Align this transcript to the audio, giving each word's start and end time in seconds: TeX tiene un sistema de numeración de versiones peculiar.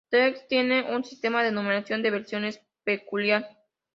TeX 0.09 0.47
tiene 0.47 0.95
un 0.95 1.03
sistema 1.03 1.43
de 1.43 1.51
numeración 1.51 2.01
de 2.01 2.09
versiones 2.09 2.59
peculiar. 2.83 3.55